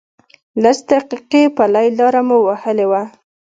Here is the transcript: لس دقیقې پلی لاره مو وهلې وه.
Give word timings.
لس 0.63 0.77
دقیقې 0.91 1.43
پلی 1.57 1.87
لاره 1.97 2.21
مو 2.27 2.37
وهلې 2.47 2.85
وه. 2.91 3.03